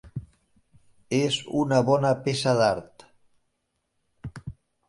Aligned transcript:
És 1.17 1.37
una 1.59 1.83
bona 1.91 2.13
peça 2.29 2.57
d'art. 2.63 3.07